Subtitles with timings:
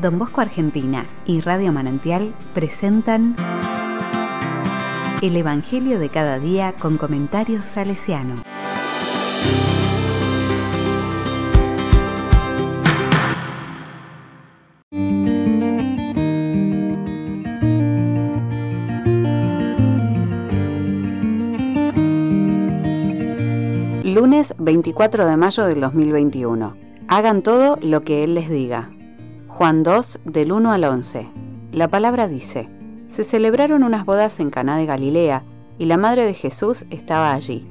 [0.00, 3.34] Don Bosco Argentina y Radio Manantial presentan
[5.22, 8.36] El Evangelio de cada día con comentarios salesiano.
[24.04, 26.76] Lunes 24 de mayo del 2021.
[27.08, 28.90] Hagan todo lo que Él les diga.
[29.58, 31.28] Juan 2, del 1 al 11.
[31.72, 32.68] La palabra dice,
[33.08, 35.42] se celebraron unas bodas en Caná de Galilea,
[35.78, 37.66] y la madre de Jesús estaba allí.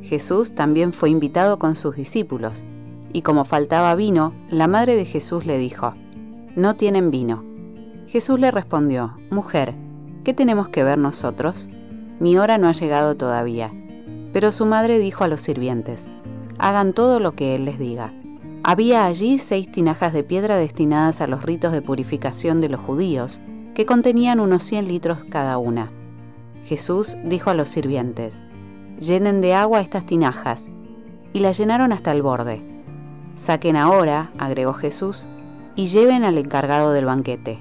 [0.00, 2.64] Jesús también fue invitado con sus discípulos,
[3.12, 5.94] y como faltaba vino, la madre de Jesús le dijo,
[6.54, 7.44] No tienen vino.
[8.06, 9.74] Jesús le respondió, Mujer,
[10.22, 11.68] ¿qué tenemos que ver nosotros?
[12.20, 13.72] Mi hora no ha llegado todavía.
[14.32, 16.08] Pero su madre dijo a los sirvientes,
[16.60, 18.12] Hagan todo lo que Él les diga.
[18.66, 23.42] Había allí seis tinajas de piedra destinadas a los ritos de purificación de los judíos,
[23.74, 25.92] que contenían unos 100 litros cada una.
[26.64, 28.46] Jesús dijo a los sirvientes,
[28.98, 30.70] llenen de agua estas tinajas,
[31.34, 32.62] y las llenaron hasta el borde.
[33.34, 35.28] Saquen ahora, agregó Jesús,
[35.76, 37.58] y lleven al encargado del banquete.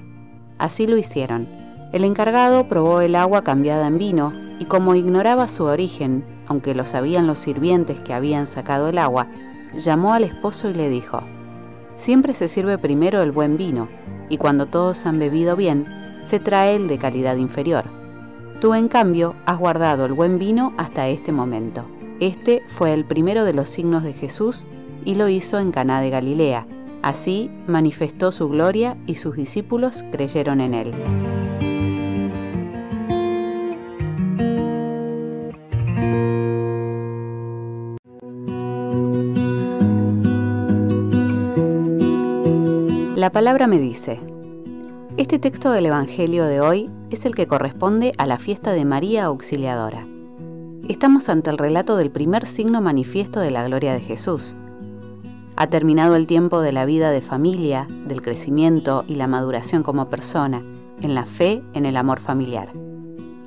[0.57, 1.49] Así lo hicieron.
[1.91, 6.85] El encargado probó el agua cambiada en vino, y como ignoraba su origen, aunque lo
[6.85, 9.27] sabían los sirvientes que habían sacado el agua,
[9.75, 11.21] llamó al esposo y le dijo,
[11.95, 13.87] Siempre se sirve primero el buen vino,
[14.29, 15.87] y cuando todos han bebido bien,
[16.21, 17.83] se trae el de calidad inferior.
[18.59, 21.85] Tú, en cambio, has guardado el buen vino hasta este momento.
[22.19, 24.65] Este fue el primero de los signos de Jesús
[25.03, 26.65] y lo hizo en Caná de Galilea.
[27.01, 31.42] Así manifestó su gloria y sus discípulos creyeron en él.
[43.23, 44.19] La palabra me dice,
[45.15, 49.23] este texto del Evangelio de hoy es el que corresponde a la fiesta de María
[49.23, 50.05] Auxiliadora.
[50.89, 54.57] Estamos ante el relato del primer signo manifiesto de la gloria de Jesús.
[55.55, 60.09] Ha terminado el tiempo de la vida de familia, del crecimiento y la maduración como
[60.09, 60.61] persona,
[61.01, 62.73] en la fe, en el amor familiar.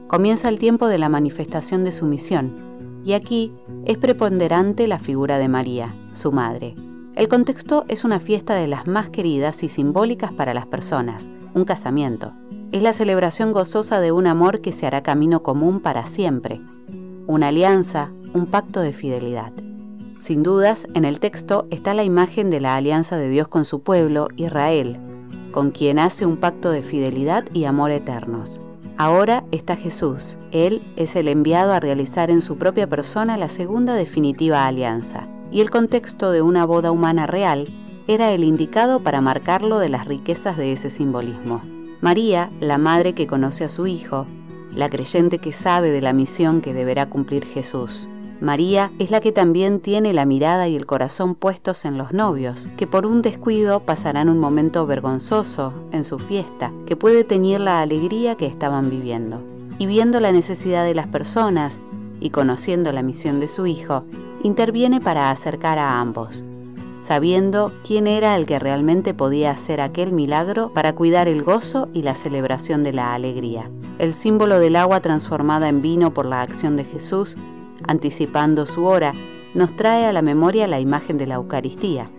[0.06, 3.52] Comienza el tiempo de la manifestación de su misión, y aquí
[3.84, 6.74] es preponderante la figura de María, su madre,
[7.16, 11.64] el contexto es una fiesta de las más queridas y simbólicas para las personas, un
[11.64, 12.34] casamiento.
[12.72, 16.60] Es la celebración gozosa de un amor que se hará camino común para siempre,
[17.26, 19.50] una alianza, un pacto de fidelidad.
[20.18, 23.80] Sin dudas, en el texto está la imagen de la alianza de Dios con su
[23.80, 25.00] pueblo, Israel,
[25.52, 28.60] con quien hace un pacto de fidelidad y amor eternos.
[28.98, 30.38] Ahora está Jesús.
[30.52, 35.62] Él es el enviado a realizar en su propia persona la segunda definitiva alianza y
[35.62, 37.68] el contexto de una boda humana real
[38.06, 41.62] era el indicado para marcarlo de las riquezas de ese simbolismo.
[42.02, 44.26] María, la madre que conoce a su hijo,
[44.74, 48.10] la creyente que sabe de la misión que deberá cumplir Jesús.
[48.38, 52.68] María es la que también tiene la mirada y el corazón puestos en los novios,
[52.76, 57.80] que por un descuido pasarán un momento vergonzoso en su fiesta, que puede teñir la
[57.80, 59.42] alegría que estaban viviendo.
[59.78, 61.80] Y viendo la necesidad de las personas
[62.20, 64.04] y conociendo la misión de su hijo,
[64.46, 66.44] interviene para acercar a ambos,
[66.98, 72.02] sabiendo quién era el que realmente podía hacer aquel milagro para cuidar el gozo y
[72.02, 73.70] la celebración de la alegría.
[73.98, 77.36] El símbolo del agua transformada en vino por la acción de Jesús,
[77.86, 79.14] anticipando su hora,
[79.54, 82.10] nos trae a la memoria la imagen de la Eucaristía,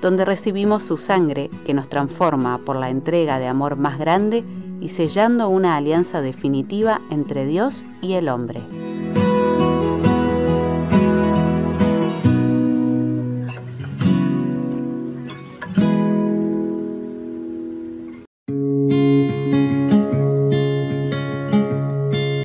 [0.00, 4.44] donde recibimos su sangre que nos transforma por la entrega de amor más grande
[4.80, 8.85] y sellando una alianza definitiva entre Dios y el hombre.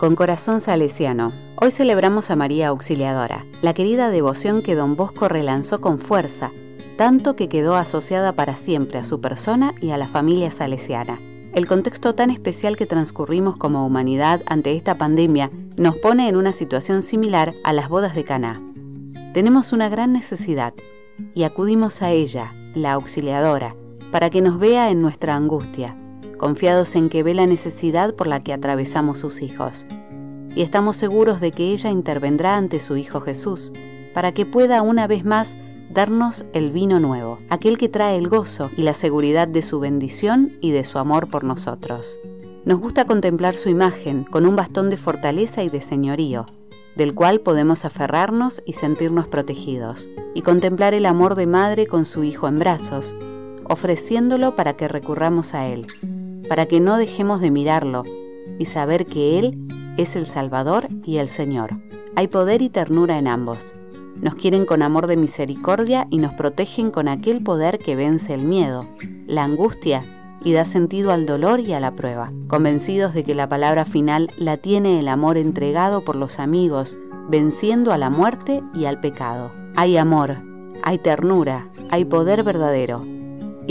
[0.02, 1.32] Con corazón salesiano.
[1.58, 6.52] Hoy celebramos a María Auxiliadora, la querida devoción que don Bosco relanzó con fuerza,
[6.98, 11.20] tanto que quedó asociada para siempre a su persona y a la familia salesiana.
[11.54, 16.52] El contexto tan especial que transcurrimos como humanidad ante esta pandemia nos pone en una
[16.52, 18.60] situación similar a las bodas de Caná.
[19.36, 20.74] Tenemos una gran necesidad
[21.36, 23.76] y acudimos a ella, la auxiliadora,
[24.12, 25.96] para que nos vea en nuestra angustia,
[26.42, 29.86] confiados en que ve la necesidad por la que atravesamos sus hijos.
[30.56, 33.72] Y estamos seguros de que ella intervendrá ante su Hijo Jesús,
[34.14, 35.56] para que pueda una vez más
[35.94, 40.54] darnos el vino nuevo, aquel que trae el gozo y la seguridad de su bendición
[40.62, 42.20] y de su amor por nosotros.
[42.64, 46.46] Nos gusta contemplar su imagen con un bastón de fortaleza y de señorío,
[46.96, 52.24] del cual podemos aferrarnos y sentirnos protegidos, y contemplar el amor de madre con su
[52.24, 53.16] hijo en brazos,
[53.68, 55.88] ofreciéndolo para que recurramos a Él,
[56.48, 58.04] para que no dejemos de mirarlo
[58.60, 59.58] y saber que Él
[60.02, 61.78] es el Salvador y el Señor.
[62.16, 63.76] Hay poder y ternura en ambos.
[64.22, 68.44] Nos quieren con amor de misericordia y nos protegen con aquel poder que vence el
[68.44, 68.88] miedo,
[69.28, 70.04] la angustia
[70.44, 74.30] y da sentido al dolor y a la prueba, convencidos de que la palabra final
[74.38, 76.98] la tiene el amor entregado por los amigos,
[77.30, 79.52] venciendo a la muerte y al pecado.
[79.76, 80.38] Hay amor,
[80.84, 83.06] hay ternura, hay poder verdadero.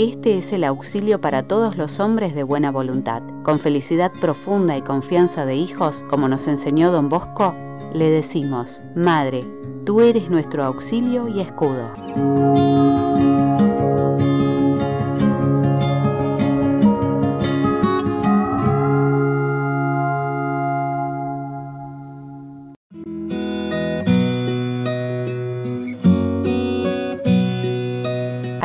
[0.01, 3.23] Este es el auxilio para todos los hombres de buena voluntad.
[3.43, 7.55] Con felicidad profunda y confianza de hijos, como nos enseñó don Bosco,
[7.93, 9.45] le decimos, Madre,
[9.85, 11.91] tú eres nuestro auxilio y escudo.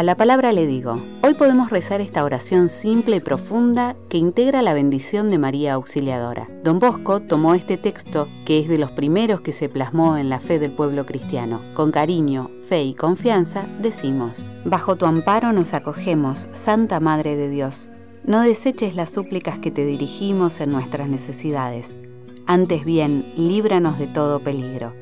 [0.05, 4.75] La palabra le digo, hoy podemos rezar esta oración simple y profunda que integra la
[4.75, 6.47] bendición de María Auxiliadora.
[6.63, 10.39] Don Bosco tomó este texto, que es de los primeros que se plasmó en la
[10.39, 11.59] fe del pueblo cristiano.
[11.73, 17.89] Con cariño, fe y confianza decimos, Bajo tu amparo nos acogemos, Santa Madre de Dios.
[18.23, 21.97] No deseches las súplicas que te dirigimos en nuestras necesidades.
[22.45, 24.93] Antes bien, líbranos de todo peligro.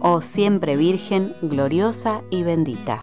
[0.00, 3.02] Oh siempre Virgen, gloriosa y bendita.